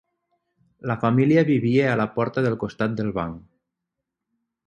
[0.91, 3.39] La família vivia a la porta del costat del banc.